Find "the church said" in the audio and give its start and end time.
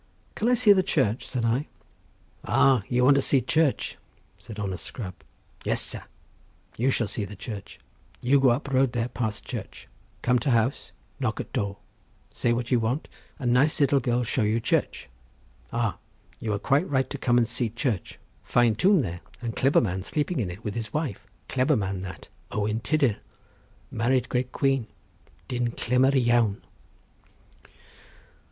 0.73-1.45, 3.39-4.57